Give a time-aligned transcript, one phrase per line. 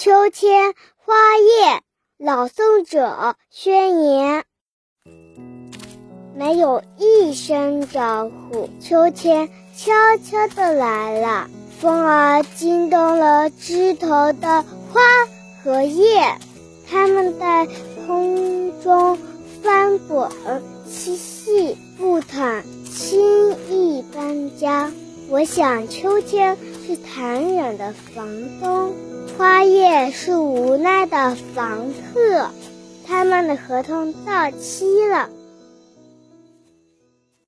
[0.00, 1.82] 秋天花叶，
[2.18, 4.44] 朗诵者宣言。
[6.36, 11.50] 没有一声招呼，秋天悄悄地来了。
[11.80, 15.00] 风儿惊动了枝头的花
[15.64, 16.38] 和叶，
[16.88, 17.66] 它们在
[18.06, 19.18] 空中
[19.64, 20.30] 翻滚、
[20.86, 24.92] 嬉戏、不躺，轻易搬家。
[25.28, 26.56] 我想，秋天
[26.88, 28.26] 是残忍的房
[28.62, 28.94] 东，
[29.36, 32.48] 花叶是无奈的房客，
[33.06, 35.28] 他们的合同到期了。